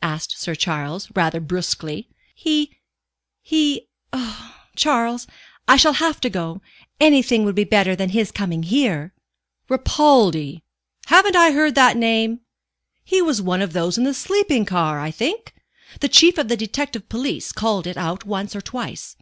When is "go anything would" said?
6.30-7.56